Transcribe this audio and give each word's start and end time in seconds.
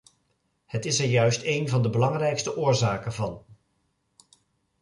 Het 0.65 0.85
is 0.85 0.99
er 0.99 1.05
juist 1.09 1.41
een 1.43 1.69
van 1.69 1.81
de 1.81 1.89
belangrijkste 1.89 2.57
oorzaken 2.57 3.13
van. 3.13 3.45